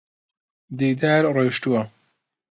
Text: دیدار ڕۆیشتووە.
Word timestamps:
دیدار 0.79 1.23
ڕۆیشتووە. 1.35 1.81